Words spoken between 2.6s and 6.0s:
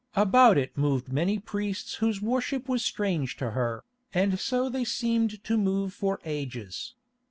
was strange to her, and so they seemed to move